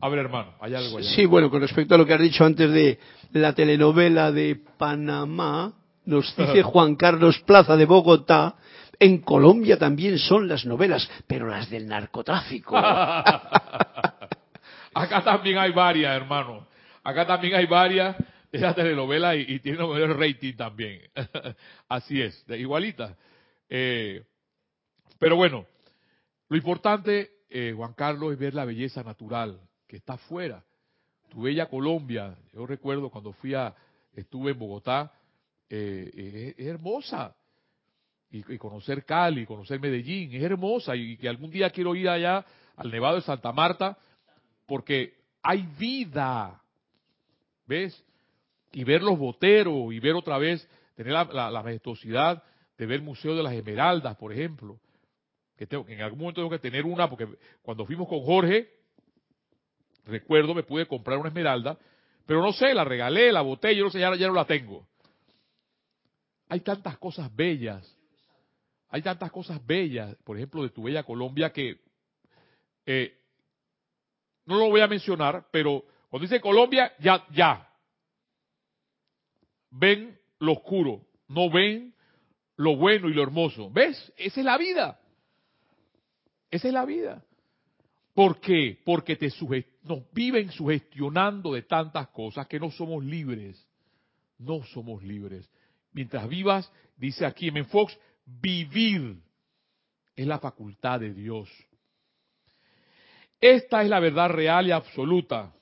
[0.00, 1.08] A ver, hermano, hay algo allá.
[1.08, 2.98] Sí, bueno, con respecto a lo que has dicho antes de
[3.30, 5.72] la telenovela de Panamá,
[6.04, 8.56] nos dice Juan Carlos Plaza de Bogotá,
[8.98, 12.76] en Colombia también son las novelas, pero las del narcotráfico.
[14.94, 16.66] Acá también hay varias, hermano.
[17.04, 18.16] Acá también hay varias
[18.60, 21.02] de la telenovela y, y tiene un rating también.
[21.88, 23.16] Así es, igualita.
[23.68, 24.24] Eh,
[25.18, 25.66] pero bueno,
[26.48, 30.64] lo importante, eh, Juan Carlos, es ver la belleza natural que está afuera.
[31.28, 33.74] Tu bella Colombia, yo recuerdo cuando fui a,
[34.14, 35.12] estuve en Bogotá,
[35.68, 37.34] eh, es, es hermosa.
[38.30, 40.94] Y, y conocer Cali, conocer Medellín, es hermosa.
[40.96, 42.44] Y que algún día quiero ir allá
[42.76, 43.96] al Nevado de Santa Marta,
[44.66, 46.60] porque hay vida.
[47.66, 48.04] ¿Ves?
[48.76, 52.42] Y ver los boteros y ver otra vez, tener la, la- majestuosidad
[52.76, 54.78] de ver el Museo de las Esmeraldas, por ejemplo.
[55.56, 57.26] Que, tengo, en algún momento tengo que tener una, porque
[57.62, 58.68] cuando fuimos con Jorge,
[60.04, 61.78] recuerdo, me pude comprar una esmeralda,
[62.26, 64.86] pero no sé, la regalé, la boté, yo no sé, ya, ya no la tengo.
[66.50, 67.96] Hay tantas cosas bellas,
[68.90, 71.80] hay tantas cosas bellas, por ejemplo, de tu bella Colombia que
[72.84, 73.18] eh,
[74.44, 77.66] no lo voy a mencionar, pero cuando dice Colombia, ya, ya.
[79.70, 81.94] Ven lo oscuro, no ven
[82.56, 83.70] lo bueno y lo hermoso.
[83.70, 84.12] ¿Ves?
[84.16, 85.00] Esa es la vida.
[86.50, 87.24] Esa es la vida.
[88.14, 88.80] ¿Por qué?
[88.84, 89.30] Porque te
[89.82, 93.66] nos viven sugestionando de tantas cosas que no somos libres.
[94.38, 95.50] No somos libres.
[95.92, 99.18] Mientras vivas, dice aquí en Fox, vivir
[100.14, 101.50] es la facultad de Dios.
[103.40, 105.54] Esta es la verdad real y absoluta,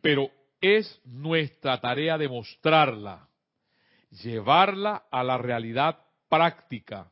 [0.00, 0.30] pero
[0.60, 3.28] es nuestra tarea demostrarla,
[4.22, 7.10] llevarla a la realidad práctica.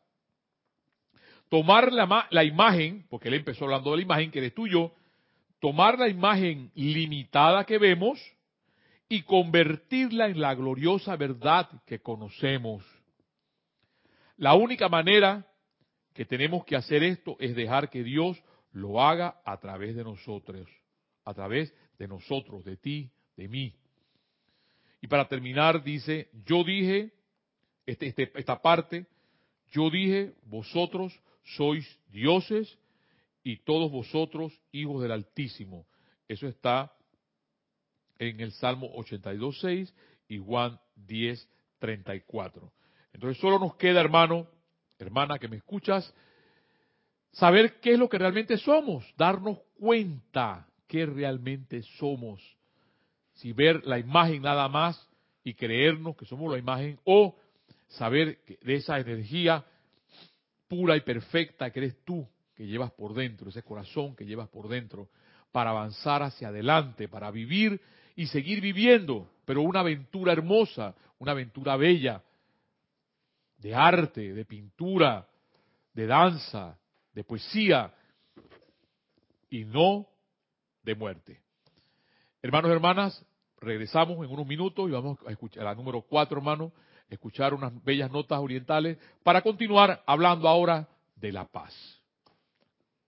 [1.48, 4.72] Tomar la, la imagen, porque él empezó hablando de la imagen que eres tú y
[4.72, 4.92] yo,
[5.60, 8.20] tomar la imagen limitada que vemos
[9.08, 12.84] y convertirla en la gloriosa verdad que conocemos.
[14.36, 15.46] La única manera
[16.12, 20.68] que tenemos que hacer esto es dejar que Dios lo haga a través de nosotros,
[21.24, 23.72] a través de nosotros, de ti, de mí.
[25.00, 27.12] Y para terminar dice, yo dije,
[27.86, 29.06] este, este- esta parte,
[29.70, 31.18] yo dije, vosotros
[31.56, 32.78] sois dioses
[33.44, 35.86] y todos vosotros hijos del Altísimo.
[36.26, 36.92] Eso está
[38.18, 39.94] en el Salmo 82.6
[40.28, 42.72] y Juan 10.34.
[43.12, 44.48] Entonces solo nos queda, hermano,
[44.98, 46.12] hermana que me escuchas,
[47.32, 52.57] saber qué es lo que realmente somos, darnos cuenta qué realmente somos.
[53.38, 55.08] Si ver la imagen nada más
[55.44, 57.36] y creernos que somos la imagen o
[57.86, 59.64] saber que de esa energía
[60.66, 64.68] pura y perfecta que eres tú, que llevas por dentro, ese corazón que llevas por
[64.68, 65.08] dentro,
[65.52, 67.80] para avanzar hacia adelante, para vivir
[68.16, 72.22] y seguir viviendo, pero una aventura hermosa, una aventura bella,
[73.56, 75.28] de arte, de pintura,
[75.94, 76.76] de danza,
[77.12, 77.94] de poesía,
[79.48, 80.08] y no
[80.82, 81.47] de muerte.
[82.40, 83.26] Hermanos y hermanas,
[83.60, 86.72] regresamos en unos minutos y vamos a escuchar a la número cuatro, hermano,
[87.10, 91.74] escuchar unas bellas notas orientales para continuar hablando ahora de la paz.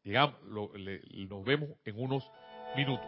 [0.02, 2.28] Llegamos, nos vemos en unos
[2.76, 3.06] minutos.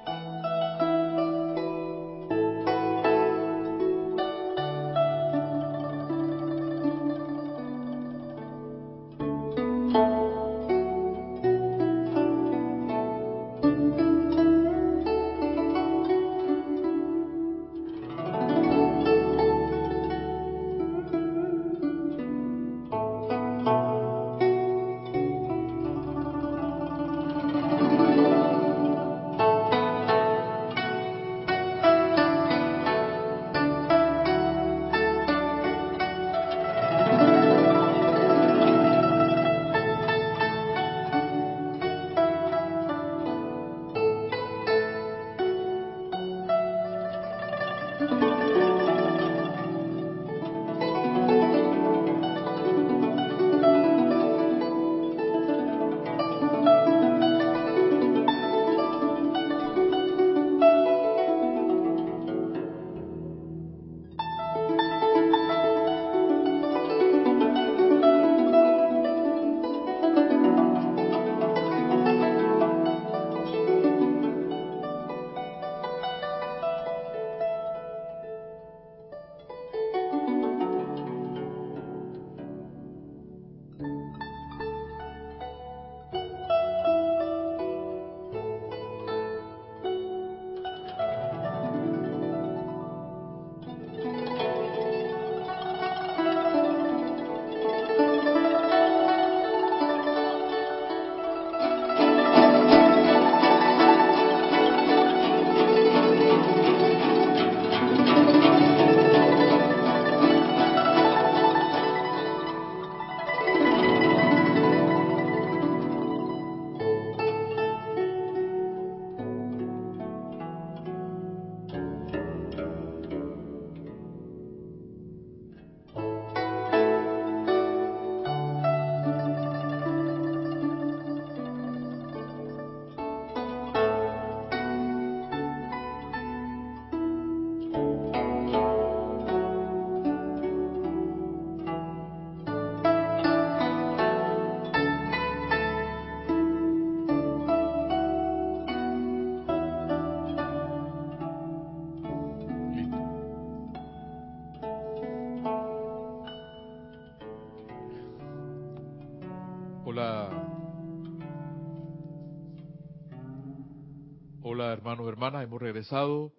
[164.44, 166.33] Hola hermanos, hermanas, hemos regresado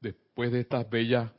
[0.00, 1.30] después de estas bellas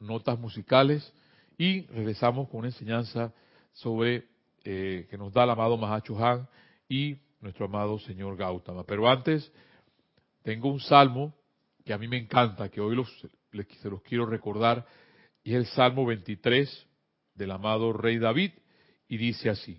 [0.00, 1.12] notas musicales
[1.58, 3.34] y regresamos con una enseñanza
[3.74, 4.26] sobre
[4.64, 6.48] eh, que nos da el amado Mahacho Han
[6.88, 8.84] y nuestro amado señor Gautama.
[8.84, 9.52] Pero antes
[10.42, 11.34] tengo un salmo
[11.84, 13.08] que a mí me encanta, que hoy los,
[13.82, 14.86] se los quiero recordar,
[15.44, 16.86] y es el Salmo 23
[17.34, 18.52] del amado Rey David,
[19.08, 19.78] y dice así,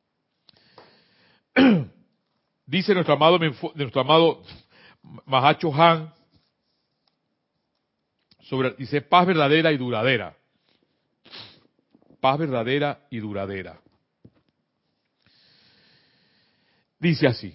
[2.71, 4.43] Dice nuestro amado, nuestro amado
[5.25, 6.13] Mahacho Han,
[8.43, 10.37] sobre, dice paz verdadera y duradera.
[12.21, 13.77] Paz verdadera y duradera.
[16.97, 17.53] Dice así,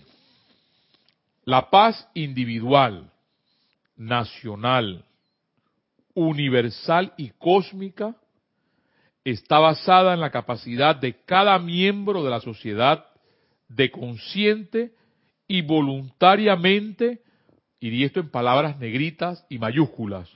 [1.47, 3.11] la paz individual,
[3.97, 5.03] nacional,
[6.13, 8.15] universal y cósmica
[9.25, 13.07] está basada en la capacidad de cada miembro de la sociedad
[13.67, 14.93] de consciente
[15.49, 17.23] y voluntariamente,
[17.81, 20.29] y esto en palabras negritas y mayúsculas,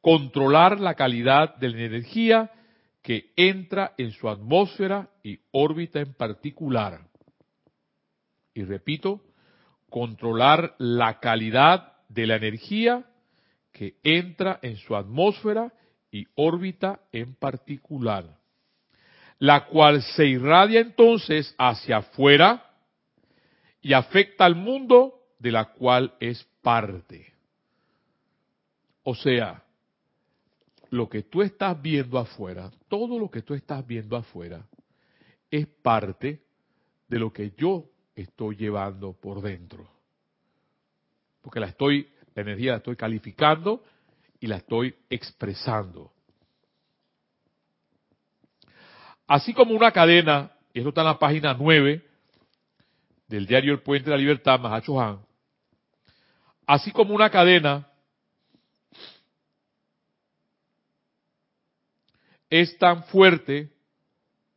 [0.00, 2.52] controlar la calidad de la energía
[3.02, 7.00] que entra en su atmósfera y órbita en particular.
[8.54, 9.22] Y repito,
[9.90, 13.04] controlar la calidad de la energía
[13.72, 15.72] que entra en su atmósfera
[16.10, 18.36] y órbita en particular
[19.38, 22.70] la cual se irradia entonces hacia afuera
[23.82, 27.32] y afecta al mundo de la cual es parte.
[29.02, 29.62] O sea,
[30.90, 34.66] lo que tú estás viendo afuera, todo lo que tú estás viendo afuera,
[35.50, 36.42] es parte
[37.08, 39.88] de lo que yo estoy llevando por dentro.
[41.40, 43.84] Porque la estoy, la energía la estoy calificando
[44.40, 46.12] y la estoy expresando.
[49.26, 52.02] Así como una cadena, y esto está en la página 9
[53.26, 55.20] del diario El Puente de la Libertad, Mahacho Han,
[56.64, 57.88] así como una cadena
[62.48, 63.72] es tan fuerte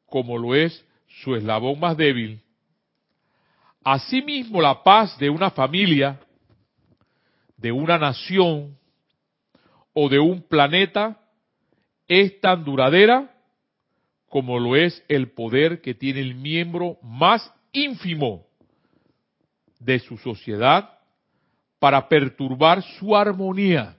[0.05, 2.39] como lo es su eslabón más débil,
[3.84, 6.20] asimismo la paz de una familia,
[7.57, 8.78] de una nación
[9.93, 11.20] o de un planeta
[12.07, 13.39] es tan duradera
[14.30, 18.45] como lo es el poder que tiene el miembro más ínfimo
[19.80, 20.89] de su sociedad
[21.80, 23.97] para perturbar su armonía.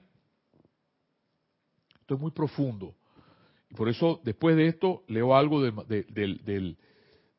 [1.99, 2.95] Esto es muy profundo.
[3.69, 6.77] Y por eso, después de esto, leo algo de, del,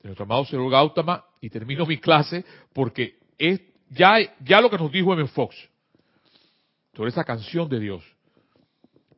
[0.02, 4.90] nuestro amado señor Gautama y termino mi clase porque es ya, ya lo que nos
[4.90, 5.26] dijo M.
[5.28, 5.56] Fox
[6.94, 8.04] sobre esa canción de Dios.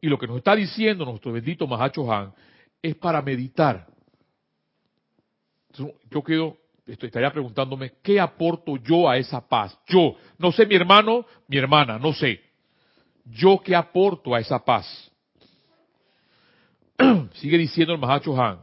[0.00, 2.34] Y lo que nos está diciendo nuestro bendito Mahacho Han
[2.84, 3.86] es para meditar.
[6.10, 9.76] yo quedo, estaría preguntándome, ¿qué aporto yo a esa paz?
[9.86, 12.42] Yo, no sé mi hermano, mi hermana, no sé.
[13.24, 15.10] ¿Yo qué aporto a esa paz?
[17.36, 18.60] Sigue diciendo el Mahacho Han.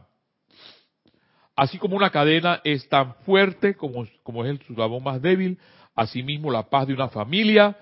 [1.56, 5.58] Así como una cadena es tan fuerte como, como es el eslabón más débil,
[5.96, 7.76] asimismo la paz de una familia,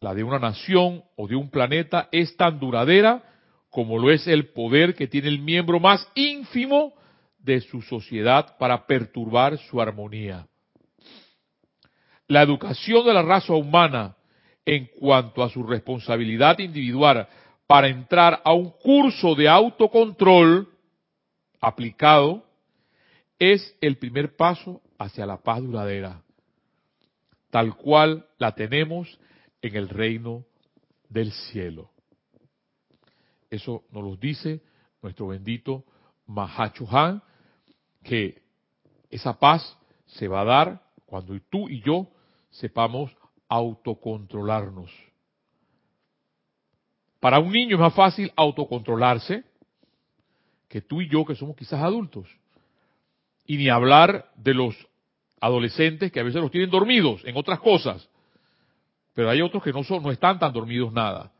[0.00, 3.22] la de una nación o de un planeta es tan duradera
[3.74, 6.94] como lo es el poder que tiene el miembro más ínfimo
[7.40, 10.46] de su sociedad para perturbar su armonía.
[12.28, 14.14] La educación de la raza humana
[14.64, 17.26] en cuanto a su responsabilidad individual
[17.66, 20.68] para entrar a un curso de autocontrol
[21.60, 22.46] aplicado
[23.40, 26.22] es el primer paso hacia la paz duradera,
[27.50, 29.18] tal cual la tenemos
[29.62, 30.44] en el reino
[31.08, 31.90] del cielo.
[33.54, 34.60] Eso nos lo dice
[35.00, 35.84] nuestro bendito
[36.26, 37.22] Mahacho Han,
[38.02, 38.42] que
[39.10, 42.08] Esa paz se va a dar cuando tú y yo
[42.50, 43.16] sepamos
[43.48, 44.90] autocontrolarnos.
[47.20, 49.44] Para un niño es más fácil autocontrolarse
[50.68, 52.28] que tú y yo que somos quizás adultos.
[53.46, 54.74] Y ni hablar de los
[55.40, 58.08] adolescentes que a veces los tienen dormidos en otras cosas.
[59.12, 61.32] Pero hay otros que no son, no están tan dormidos nada.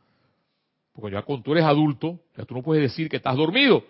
[0.95, 3.83] Porque ya cuando tú eres adulto, ya tú no puedes decir que estás dormido.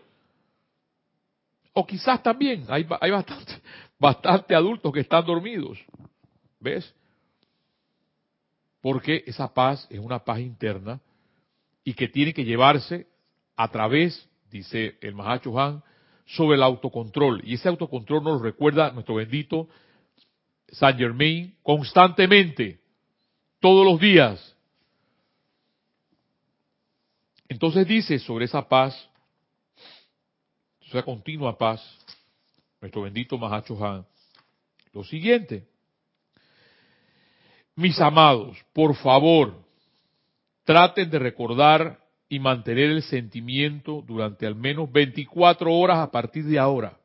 [1.73, 3.53] O quizás también, hay, hay bastante,
[3.99, 5.77] bastante adultos que están dormidos.
[6.59, 6.93] ¿Ves?
[8.81, 10.99] Porque esa paz es una paz interna
[11.83, 13.07] y que tiene que llevarse
[13.55, 15.83] a través, dice el Mahacho Han,
[16.25, 17.41] sobre el autocontrol.
[17.43, 19.67] Y ese autocontrol nos recuerda nuestro bendito
[20.69, 22.79] Saint Germain constantemente,
[23.59, 24.54] todos los días.
[27.55, 29.09] Entonces dice sobre esa paz,
[30.85, 31.81] esa continua paz,
[32.81, 34.05] nuestro bendito Mahacho Han,
[34.91, 35.65] lo siguiente.
[37.73, 39.55] Mis amados, por favor,
[40.65, 41.97] traten de recordar
[42.27, 46.99] y mantener el sentimiento durante al menos 24 horas a partir de ahora.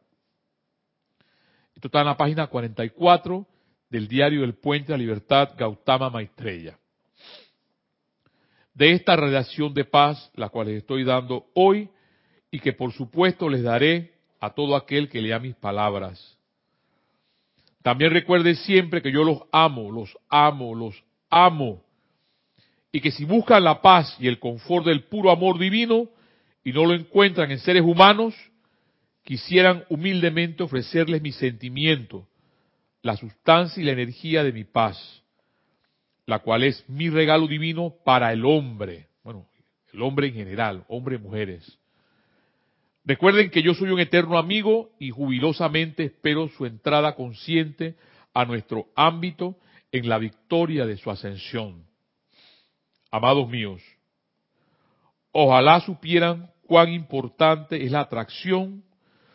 [1.76, 3.46] Esto está en la página 44
[3.88, 6.79] del diario El Puente de la Libertad, Gautama Maitreya.
[8.74, 11.88] De esta relación de paz, la cual les estoy dando hoy,
[12.50, 16.38] y que por supuesto les daré a todo aquel que lea mis palabras.
[17.82, 21.82] También recuerden siempre que yo los amo, los amo, los amo.
[22.92, 26.08] Y que si buscan la paz y el confort del puro amor divino
[26.64, 28.34] y no lo encuentran en seres humanos,
[29.22, 32.26] quisieran humildemente ofrecerles mi sentimiento,
[33.02, 35.19] la sustancia y la energía de mi paz,
[36.30, 39.48] la cual es mi regalo divino para el hombre, bueno,
[39.92, 41.78] el hombre en general, hombres y mujeres.
[43.04, 47.96] Recuerden que yo soy un eterno amigo y jubilosamente espero su entrada consciente
[48.32, 49.56] a nuestro ámbito
[49.90, 51.84] en la victoria de su ascensión.
[53.10, 53.82] Amados míos,
[55.32, 58.84] ojalá supieran cuán importante es la atracción,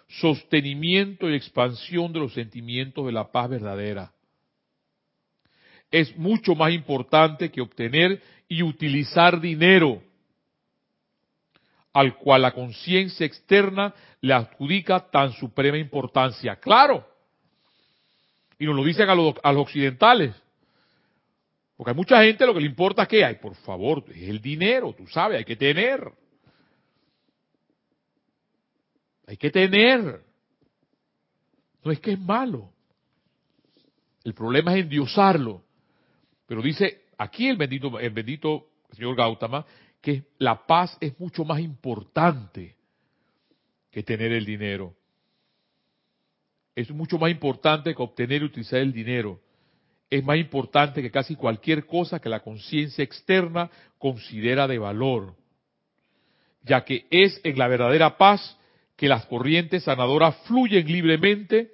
[0.07, 4.14] sostenimiento y expansión de los sentimientos de la paz verdadera.
[5.95, 10.03] Es mucho más importante que obtener y utilizar dinero
[11.93, 16.57] al cual la conciencia externa le adjudica tan suprema importancia.
[16.57, 17.07] Claro.
[18.59, 20.35] Y nos lo dicen a los, occidentales.
[21.77, 24.41] Porque hay mucha gente lo que le importa es que hay, por favor, es el
[24.41, 26.11] dinero, tú sabes, hay que tener.
[29.27, 30.21] Hay que tener.
[31.85, 32.69] No es que es malo.
[34.25, 35.64] El problema es endiosarlo.
[36.45, 39.65] Pero dice aquí el bendito, el bendito señor Gautama
[40.01, 42.75] que la paz es mucho más importante
[43.89, 44.93] que tener el dinero.
[46.75, 49.39] Es mucho más importante que obtener y utilizar el dinero.
[50.09, 55.35] Es más importante que casi cualquier cosa que la conciencia externa considera de valor.
[56.61, 58.59] Ya que es en la verdadera paz
[58.95, 61.71] que las corrientes sanadoras fluyen libremente.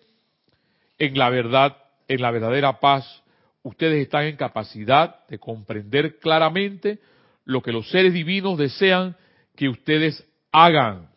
[0.97, 3.23] En la verdad, en la verdadera paz,
[3.63, 6.99] ustedes están en capacidad de comprender claramente
[7.45, 9.15] lo que los seres divinos desean
[9.55, 11.09] que ustedes hagan.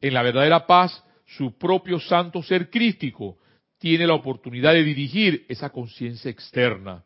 [0.00, 3.38] En la verdadera paz, su propio santo ser crístico
[3.78, 7.04] tiene la oportunidad de dirigir esa conciencia externa.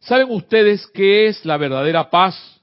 [0.00, 2.60] ¿Saben ustedes qué es la verdadera paz?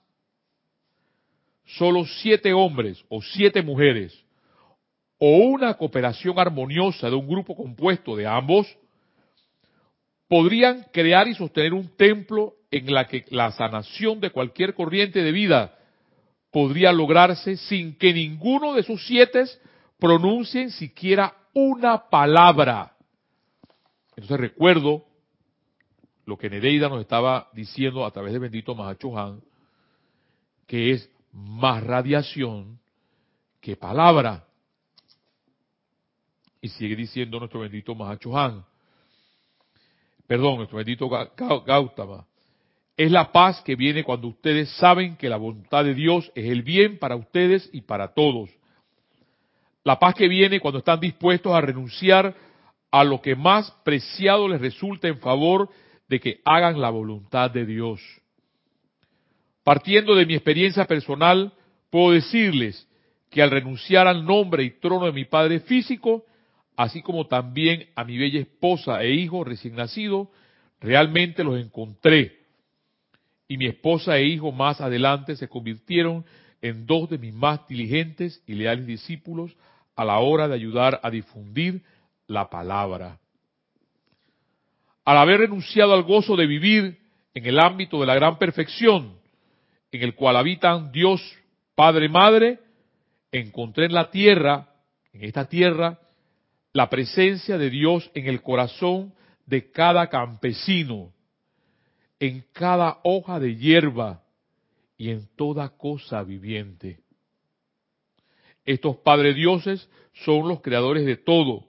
[1.66, 4.14] Solo siete hombres o siete mujeres
[5.20, 8.68] o una cooperación armoniosa de un grupo compuesto de ambos
[10.30, 15.32] podrían crear y sostener un templo en la que la sanación de cualquier corriente de
[15.32, 15.76] vida
[16.52, 19.44] podría lograrse sin que ninguno de esos siete
[19.98, 22.96] pronuncien siquiera una palabra.
[24.16, 25.04] Entonces recuerdo
[26.26, 29.42] lo que Nereida nos estaba diciendo a través de bendito Mahacho Han,
[30.68, 32.80] que es más radiación
[33.60, 34.46] que palabra.
[36.62, 38.64] Y sigue diciendo nuestro bendito Mahacho Han,
[40.30, 42.28] perdón, nuestro bendito Gautama,
[42.96, 46.62] es la paz que viene cuando ustedes saben que la voluntad de Dios es el
[46.62, 48.52] bien para ustedes y para todos.
[49.84, 52.36] La paz que viene cuando están dispuestos a renunciar
[52.92, 55.68] a lo que más preciado les resulta en favor
[56.08, 58.00] de que hagan la voluntad de Dios.
[59.64, 61.54] Partiendo de mi experiencia personal,
[61.90, 62.88] puedo decirles
[63.32, 66.24] que al renunciar al nombre y trono de mi padre físico,
[66.80, 70.32] así como también a mi bella esposa e hijo recién nacido,
[70.80, 72.40] realmente los encontré
[73.50, 76.24] y mi esposa e hijo más adelante se convirtieron
[76.62, 79.58] en dos de mis más diligentes y leales discípulos
[79.98, 81.84] a la hora de ayudar a difundir
[82.28, 83.20] la palabra.
[85.04, 86.98] Al haber renunciado al gozo de vivir
[87.34, 89.18] en el ámbito de la gran perfección,
[89.92, 91.22] en el cual habitan Dios,
[91.76, 92.58] Padre, Madre,
[93.34, 94.70] encontré en la tierra,
[95.12, 96.00] en esta tierra,
[96.74, 99.14] la presencia de Dios en el corazón
[99.46, 101.12] de cada campesino,
[102.20, 104.24] en cada hoja de hierba
[104.98, 107.00] y en toda cosa viviente.
[108.66, 111.66] Estos Padre Dioses son los creadores de todo,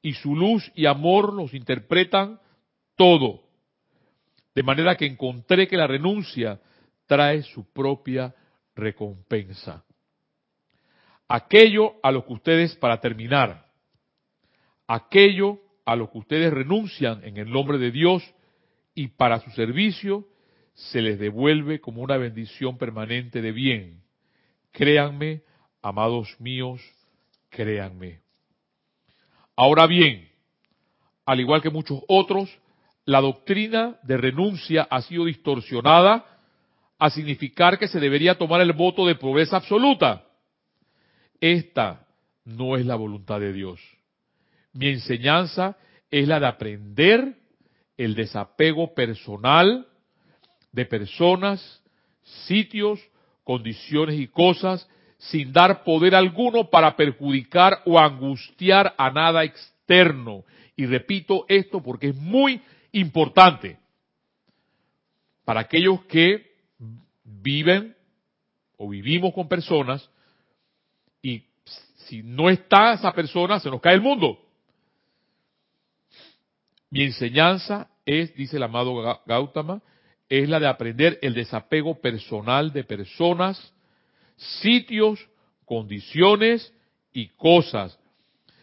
[0.00, 2.40] y su luz y amor los interpretan
[2.96, 3.42] todo.
[4.54, 6.60] De manera que encontré que la renuncia
[7.06, 8.34] trae su propia
[8.74, 9.84] recompensa.
[11.28, 13.63] Aquello a lo que ustedes, para terminar,
[14.86, 18.22] aquello a lo que ustedes renuncian en el nombre de Dios
[18.94, 20.26] y para su servicio,
[20.74, 24.02] se les devuelve como una bendición permanente de bien.
[24.72, 25.42] Créanme,
[25.82, 26.80] amados míos,
[27.50, 28.20] créanme.
[29.56, 30.28] Ahora bien,
[31.26, 32.50] al igual que muchos otros,
[33.04, 36.24] la doctrina de renuncia ha sido distorsionada
[36.98, 40.26] a significar que se debería tomar el voto de pobreza absoluta.
[41.40, 42.06] Esta
[42.44, 43.80] no es la voluntad de Dios.
[44.74, 45.76] Mi enseñanza
[46.10, 47.36] es la de aprender
[47.96, 49.86] el desapego personal
[50.72, 51.82] de personas,
[52.46, 53.00] sitios,
[53.44, 60.44] condiciones y cosas sin dar poder alguno para perjudicar o angustiar a nada externo.
[60.76, 62.60] Y repito esto porque es muy
[62.92, 63.78] importante
[65.44, 66.54] para aquellos que
[67.22, 67.94] viven
[68.76, 70.08] o vivimos con personas
[71.22, 71.44] y
[72.08, 74.43] si no está esa persona se nos cae el mundo.
[76.94, 79.82] Mi enseñanza es, dice el amado Gautama,
[80.28, 83.74] es la de aprender el desapego personal de personas,
[84.36, 85.18] sitios,
[85.64, 86.72] condiciones
[87.12, 87.98] y cosas,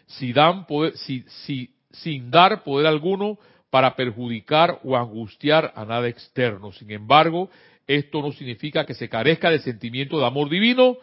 [0.06, 3.38] si dan poder, si, si, sin dar poder alguno
[3.70, 6.72] para perjudicar o angustiar a nada externo.
[6.72, 7.50] Sin embargo,
[7.86, 10.96] esto no significa que se carezca de sentimiento de amor divino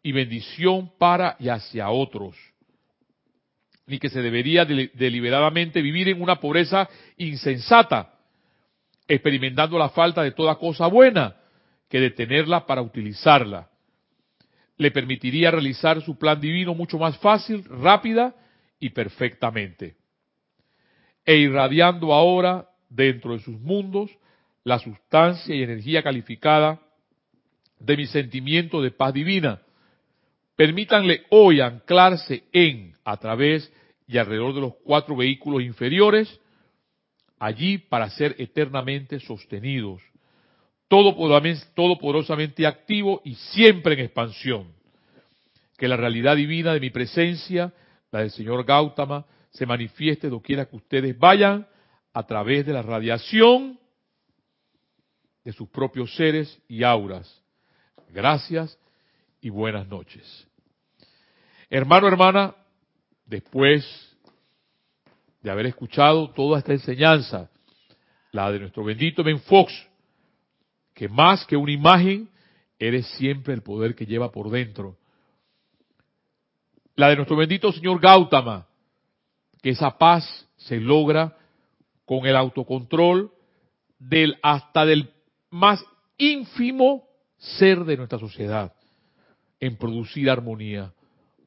[0.00, 2.36] y bendición para y hacia otros,
[3.88, 8.14] ni que se debería deliberadamente vivir en una pobreza insensata,
[9.08, 11.36] experimentando la falta de toda cosa buena,
[11.88, 13.68] que de tenerla para utilizarla.
[14.76, 18.34] Le permitiría realizar su plan divino mucho más fácil, rápida
[18.78, 19.96] y perfectamente.
[21.24, 24.10] E irradiando ahora dentro de sus mundos
[24.64, 26.78] la sustancia y energía calificada
[27.80, 29.62] de mi sentimiento de paz divina.
[30.58, 33.72] Permítanle hoy anclarse en, a través
[34.08, 36.40] y alrededor de los cuatro vehículos inferiores,
[37.38, 40.02] allí para ser eternamente sostenidos,
[40.88, 44.72] todo poderosamente activo y siempre en expansión.
[45.76, 47.72] Que la realidad divina de mi presencia,
[48.10, 51.68] la del señor Gautama, se manifieste doquiera que ustedes vayan
[52.12, 53.78] a través de la radiación
[55.44, 57.44] de sus propios seres y auras.
[58.10, 58.76] Gracias
[59.40, 60.47] y buenas noches.
[61.70, 62.54] Hermano, hermana,
[63.26, 63.84] después
[65.42, 67.50] de haber escuchado toda esta enseñanza,
[68.32, 69.72] la de nuestro bendito Ben Fox,
[70.94, 72.30] que más que una imagen,
[72.78, 74.96] eres siempre el poder que lleva por dentro.
[76.96, 78.66] La de nuestro bendito señor Gautama,
[79.62, 81.36] que esa paz se logra
[82.06, 83.30] con el autocontrol
[83.98, 85.12] del hasta del
[85.50, 85.84] más
[86.16, 87.04] ínfimo
[87.36, 88.72] ser de nuestra sociedad
[89.60, 90.92] en producir armonía,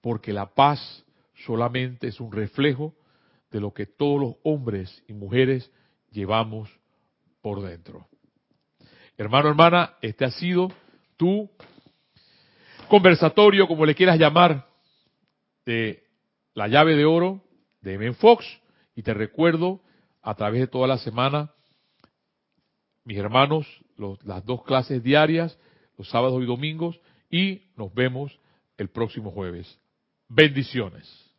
[0.02, 1.06] porque la paz
[1.46, 2.94] solamente es un reflejo
[3.52, 5.72] de lo que todos los hombres y mujeres
[6.12, 6.70] llevamos
[7.42, 8.08] por dentro.
[9.18, 10.70] Hermano, hermana, este ha sido
[11.18, 11.50] tu
[12.88, 14.68] conversatorio, como le quieras llamar,
[15.66, 16.04] de
[16.54, 17.44] la llave de oro
[17.82, 18.46] de Men Fox.
[18.96, 19.82] Y te recuerdo,
[20.22, 21.52] a través de toda la semana,
[23.04, 23.68] mis hermanos,
[24.24, 25.58] las dos clases diarias,
[25.98, 27.00] los sábados y domingos,
[27.30, 28.40] y nos vemos
[28.78, 29.80] el próximo jueves.
[30.34, 31.31] Bendiciones.